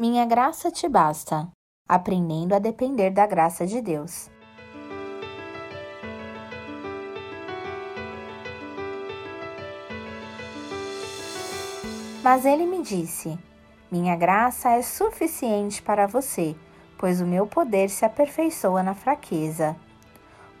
[0.00, 1.46] Minha graça te basta,
[1.86, 4.30] aprendendo a depender da graça de Deus.
[12.24, 13.38] Mas ele me disse:
[13.92, 16.56] Minha graça é suficiente para você,
[16.96, 19.76] pois o meu poder se aperfeiçoa na fraqueza.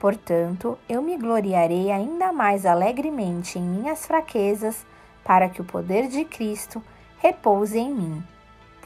[0.00, 4.86] Portanto, eu me gloriarei ainda mais alegremente em minhas fraquezas,
[5.22, 6.82] para que o poder de Cristo
[7.18, 8.35] repouse em mim.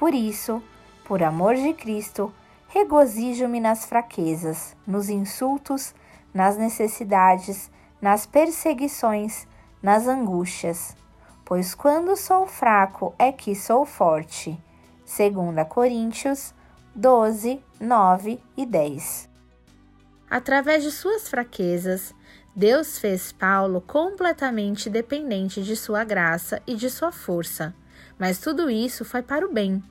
[0.00, 0.62] Por isso,
[1.04, 2.32] por amor de Cristo,
[2.68, 5.94] regozijo-me nas fraquezas, nos insultos,
[6.32, 9.46] nas necessidades, nas perseguições,
[9.82, 10.96] nas angústias.
[11.44, 14.58] Pois quando sou fraco é que sou forte.
[15.04, 16.54] 2 Coríntios
[16.94, 19.28] 12, 9 e 10.
[20.30, 22.14] Através de suas fraquezas,
[22.56, 27.74] Deus fez Paulo completamente dependente de sua graça e de sua força
[28.18, 29.82] mas tudo isso foi para o bem.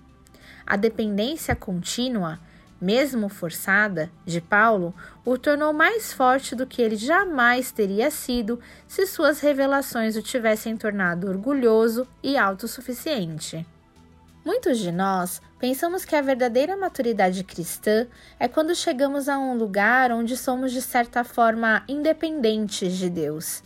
[0.66, 2.40] A dependência contínua,
[2.80, 4.94] mesmo forçada, de Paulo
[5.25, 10.78] o tornou mais forte do que ele jamais teria sido se suas revelações o tivessem
[10.78, 13.66] tornado orgulhoso e autossuficiente.
[14.45, 18.08] Muitos de nós pensamos que a verdadeira maturidade cristã
[18.39, 23.61] é quando chegamos a um lugar onde somos de certa forma independentes de Deus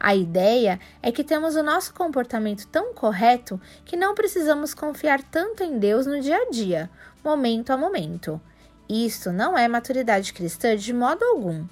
[0.00, 5.62] a ideia é que temos o nosso comportamento tão correto que não precisamos confiar tanto
[5.62, 6.90] em Deus no dia a dia,
[7.24, 8.40] momento a momento.
[8.88, 11.66] Isso não é maturidade cristã de modo algum.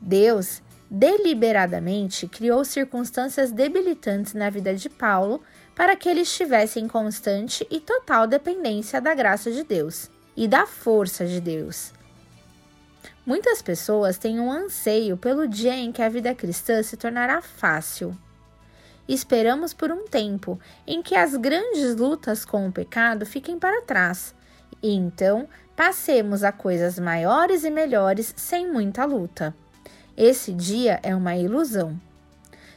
[0.00, 5.40] Deus deliberadamente criou circunstâncias debilitantes na vida de Paulo
[5.74, 10.66] para que ele estivesse em constante e total dependência da graça de Deus e da
[10.66, 11.92] força de Deus.
[13.24, 18.16] Muitas pessoas têm um anseio pelo dia em que a vida cristã se tornará fácil.
[19.06, 24.34] Esperamos por um tempo em que as grandes lutas com o pecado fiquem para trás
[24.82, 29.54] e então passemos a coisas maiores e melhores sem muita luta.
[30.16, 32.00] Esse dia é uma ilusão.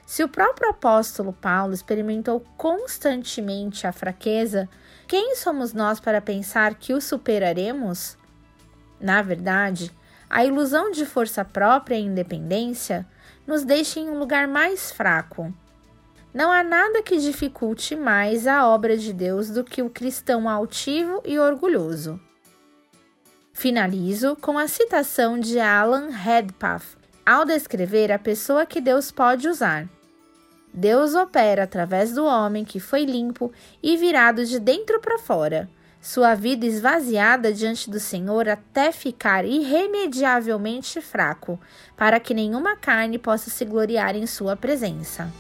[0.06, 4.70] Se o próprio apóstolo Paulo experimentou constantemente a fraqueza,
[5.08, 8.18] quem somos nós para pensar que o superaremos?
[9.00, 9.92] Na verdade,
[10.34, 13.06] a ilusão de força própria e independência
[13.46, 15.54] nos deixa em um lugar mais fraco.
[16.34, 21.22] Não há nada que dificulte mais a obra de Deus do que o cristão altivo
[21.24, 22.20] e orgulhoso.
[23.54, 29.88] Finalizo com a citação de Alan Redpath ao descrever a pessoa que Deus pode usar.
[30.74, 33.52] Deus opera através do homem que foi limpo
[33.84, 35.70] e virado de dentro para fora
[36.04, 41.58] sua vida esvaziada diante do Senhor até ficar irremediavelmente fraco,
[41.96, 45.32] para que nenhuma carne possa se gloriar em sua presença.